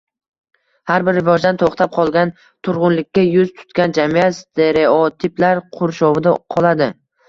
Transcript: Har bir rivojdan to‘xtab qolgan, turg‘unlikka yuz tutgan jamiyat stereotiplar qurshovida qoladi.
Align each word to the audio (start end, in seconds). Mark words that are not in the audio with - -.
Har 0.91 1.03
bir 1.09 1.15
rivojdan 1.17 1.59
to‘xtab 1.63 1.93
qolgan, 1.99 2.33
turg‘unlikka 2.69 3.27
yuz 3.29 3.55
tutgan 3.63 3.97
jamiyat 4.01 4.41
stereotiplar 4.43 5.67
qurshovida 5.81 6.39
qoladi. 6.59 6.95